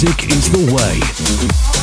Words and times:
The 0.00 0.72
way. 0.72 1.77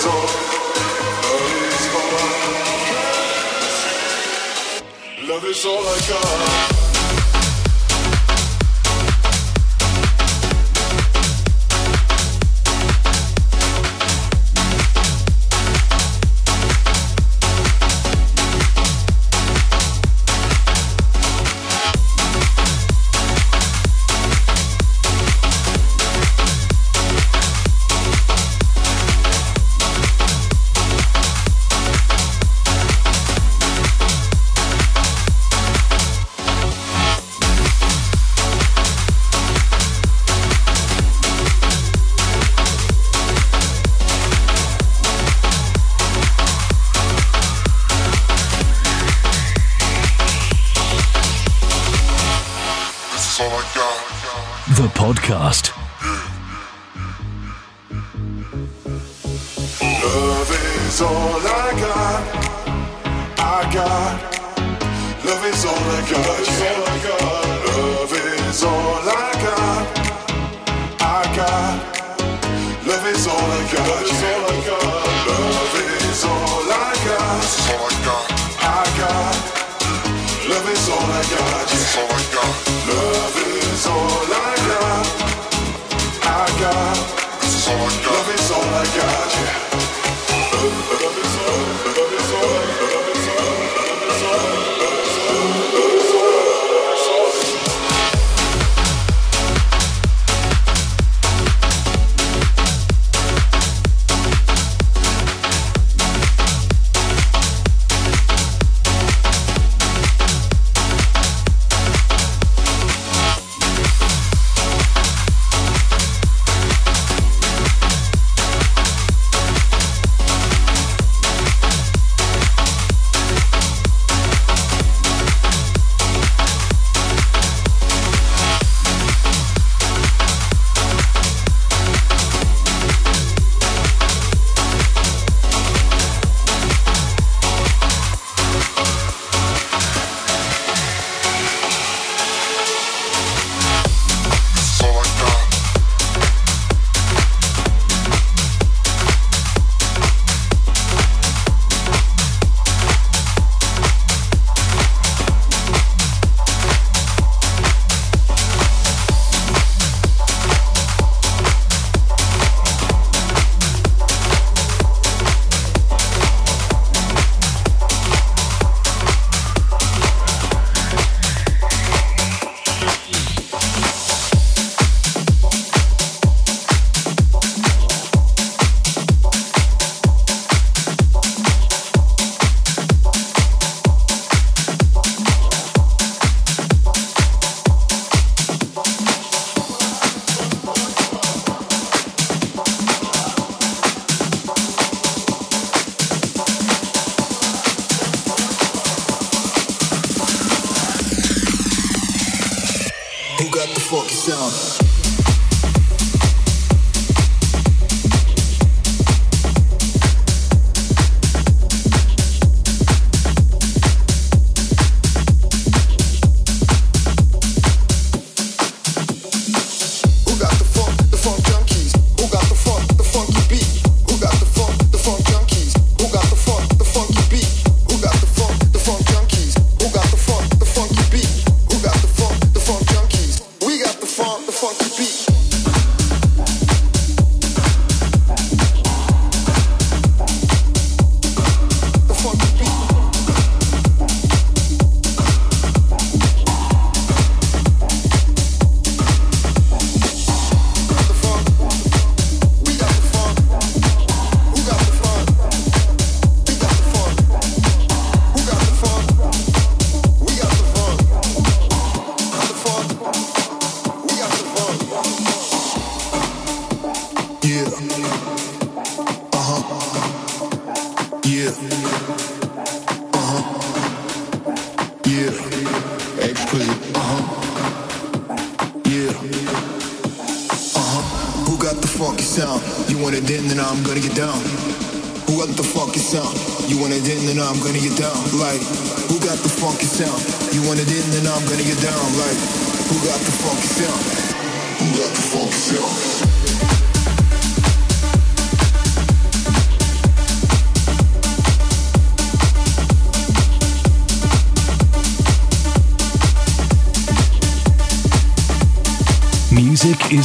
The 0.00 0.08
podcast. 5.26 6.89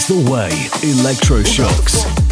The 0.07 0.29
way. 0.29 0.49
Electroshocks. 0.83 2.24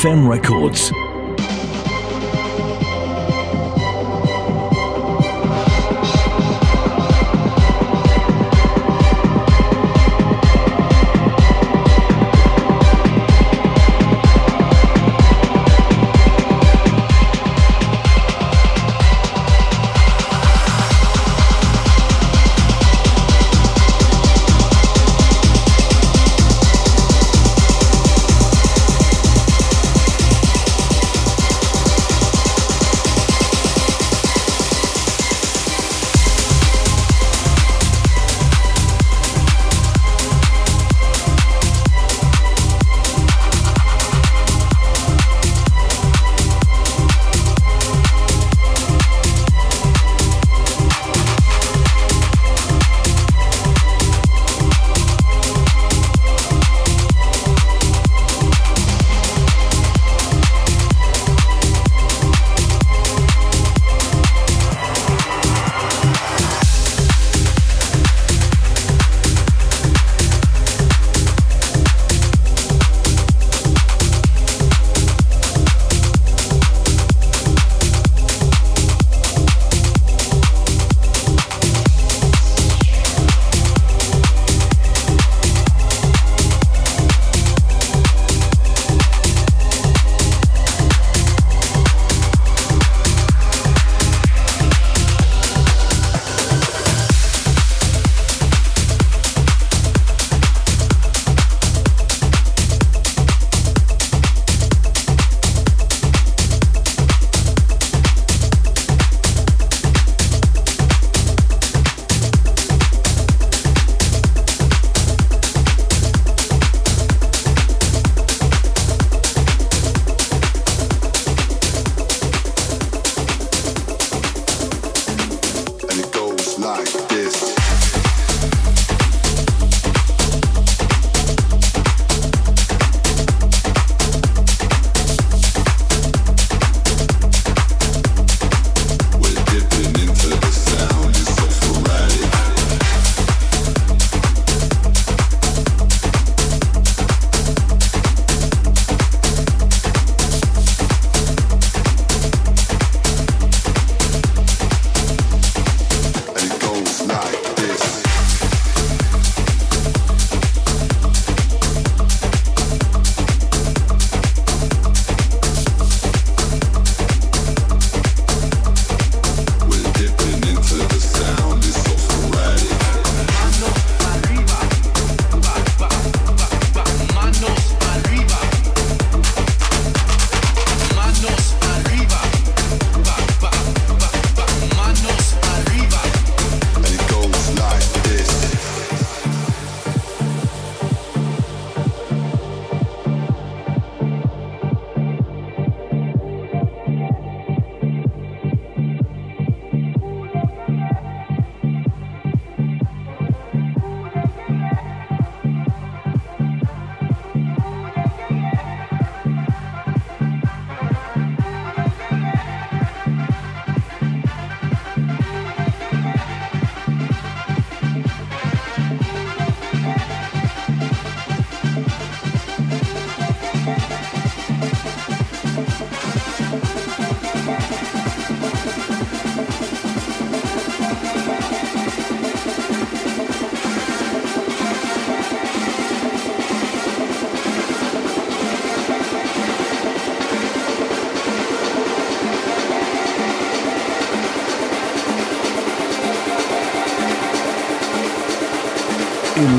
NFM 0.00 0.26
Records. 0.26 0.99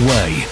Way. 0.00 0.51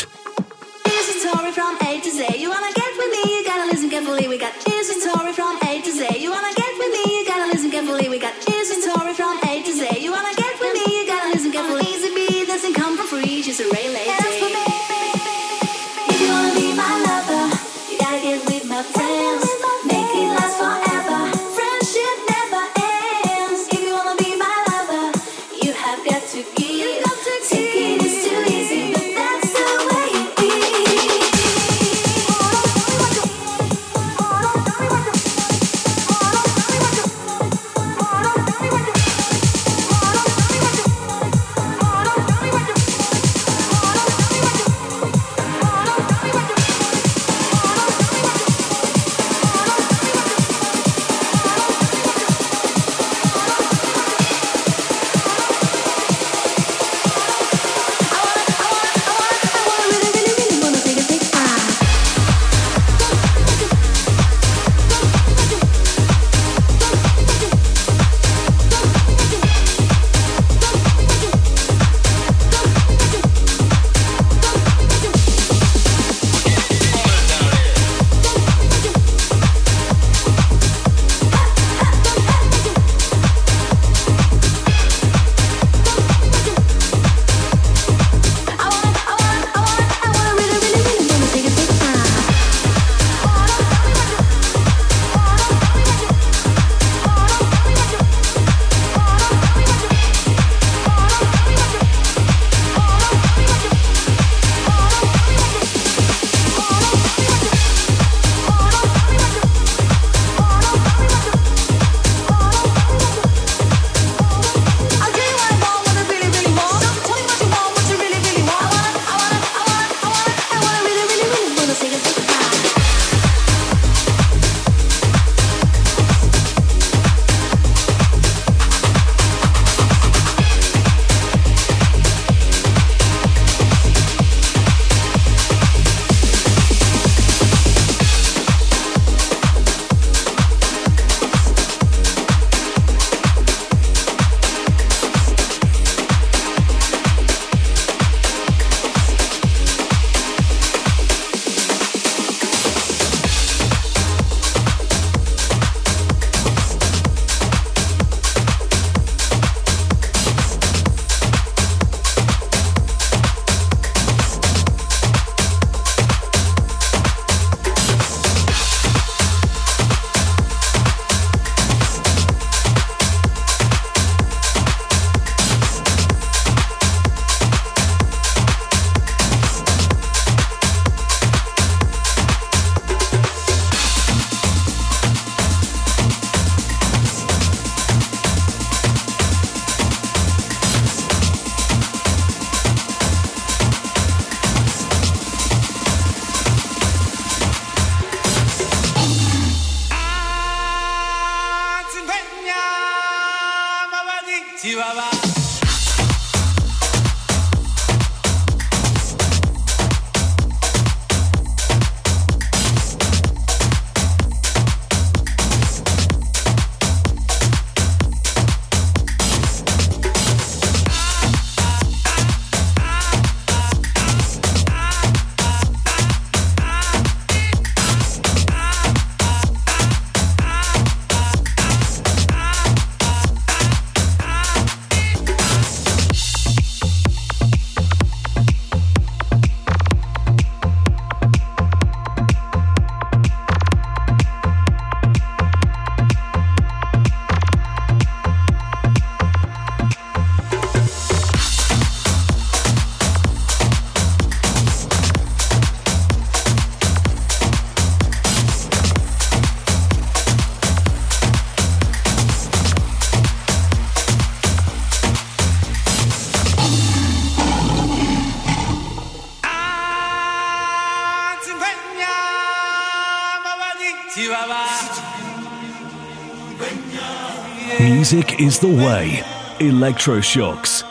Music 278.13 278.41
is 278.41 278.59
the 278.59 278.67
way. 278.67 279.21
Electroshocks. 279.59 280.83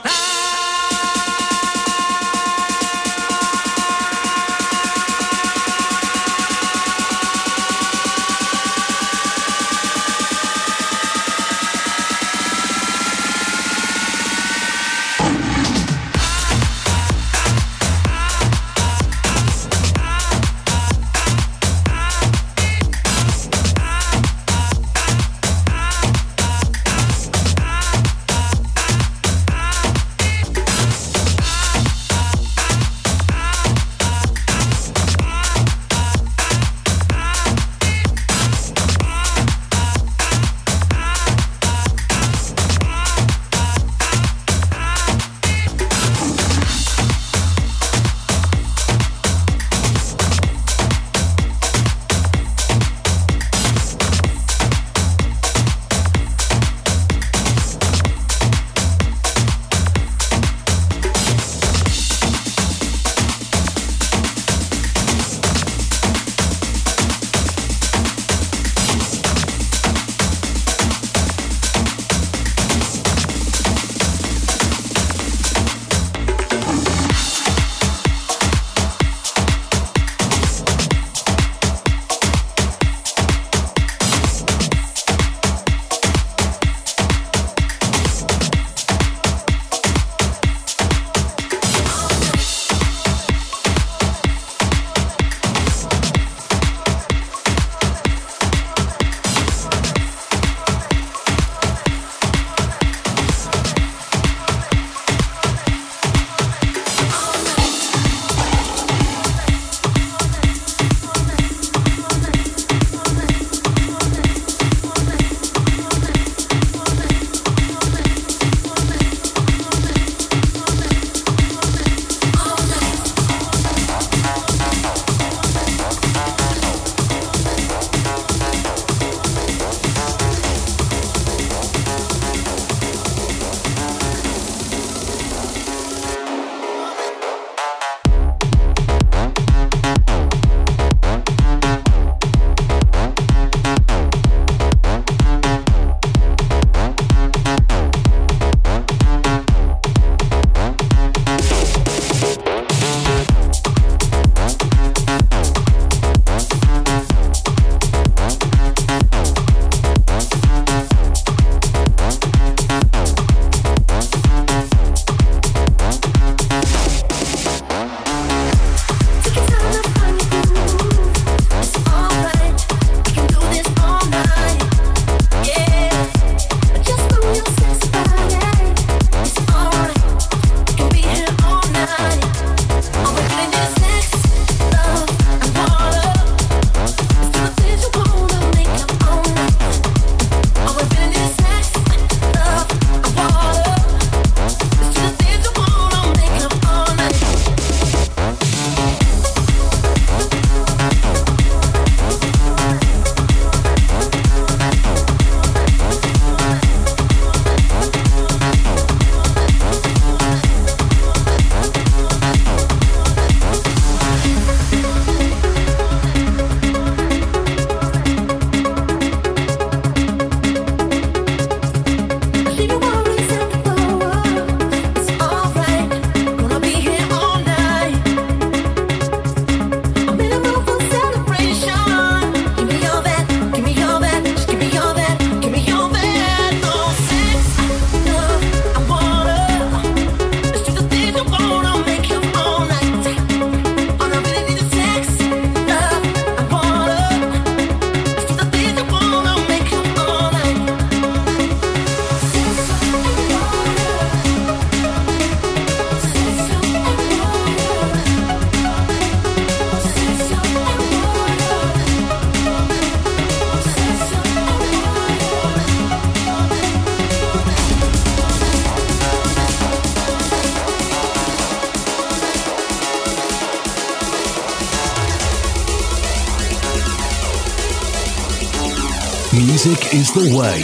Is 279.93 280.13
the 280.13 280.37
way. 280.37 280.61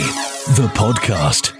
The 0.55 0.69
podcast. 0.73 1.56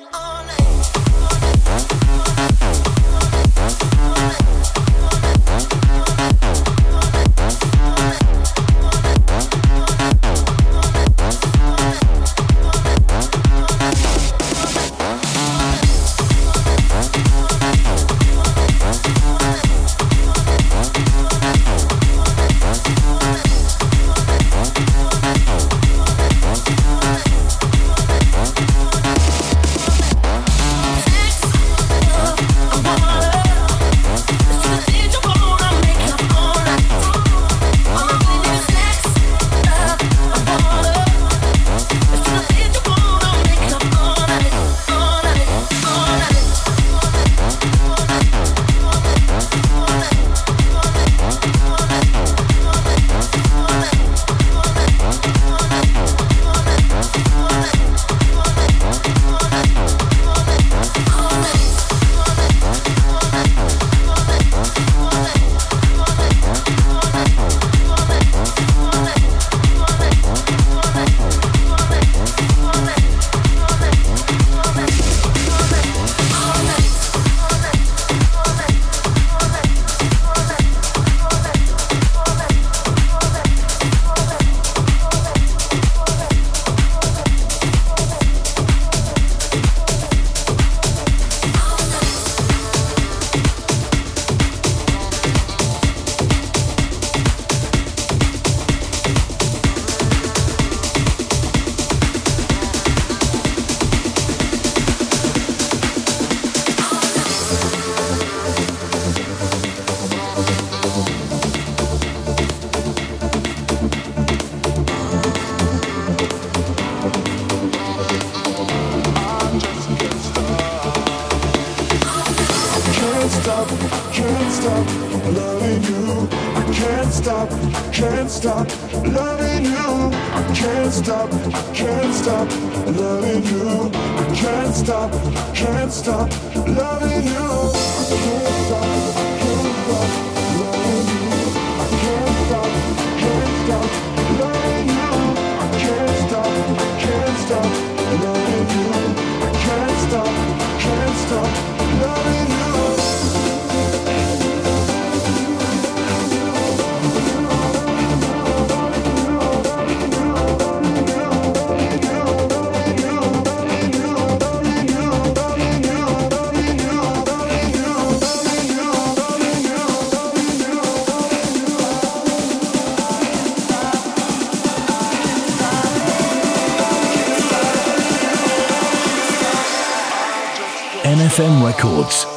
NFM 181.07 181.63
Records. 181.63 182.36